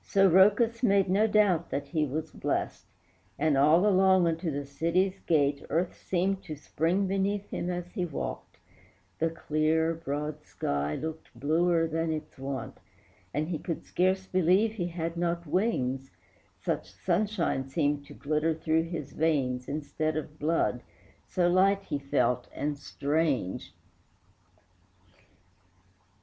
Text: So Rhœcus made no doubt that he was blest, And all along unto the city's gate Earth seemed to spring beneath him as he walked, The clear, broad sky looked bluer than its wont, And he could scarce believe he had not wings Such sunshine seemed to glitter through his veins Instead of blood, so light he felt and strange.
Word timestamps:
So 0.00 0.30
Rhœcus 0.30 0.82
made 0.82 1.10
no 1.10 1.26
doubt 1.26 1.68
that 1.68 1.88
he 1.88 2.06
was 2.06 2.30
blest, 2.30 2.86
And 3.38 3.54
all 3.58 3.86
along 3.86 4.26
unto 4.26 4.50
the 4.50 4.64
city's 4.64 5.20
gate 5.26 5.62
Earth 5.68 5.94
seemed 5.94 6.42
to 6.44 6.56
spring 6.56 7.06
beneath 7.06 7.50
him 7.50 7.68
as 7.68 7.88
he 7.92 8.06
walked, 8.06 8.56
The 9.18 9.28
clear, 9.28 9.92
broad 9.92 10.42
sky 10.46 10.94
looked 10.96 11.38
bluer 11.38 11.86
than 11.86 12.10
its 12.10 12.38
wont, 12.38 12.78
And 13.34 13.48
he 13.48 13.58
could 13.58 13.84
scarce 13.84 14.26
believe 14.26 14.72
he 14.72 14.86
had 14.88 15.18
not 15.18 15.46
wings 15.46 16.12
Such 16.62 16.90
sunshine 16.90 17.68
seemed 17.68 18.06
to 18.06 18.14
glitter 18.14 18.54
through 18.54 18.84
his 18.84 19.12
veins 19.12 19.68
Instead 19.68 20.16
of 20.16 20.38
blood, 20.38 20.82
so 21.26 21.46
light 21.46 21.82
he 21.82 21.98
felt 21.98 22.48
and 22.54 22.78
strange. 22.78 23.74